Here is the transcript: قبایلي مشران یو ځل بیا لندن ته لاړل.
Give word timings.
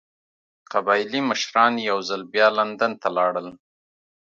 قبایلي 0.71 1.21
مشران 1.29 1.73
یو 1.89 1.97
ځل 2.09 2.21
بیا 2.33 2.47
لندن 2.57 2.91
ته 3.01 3.07
لاړل. 3.17 3.47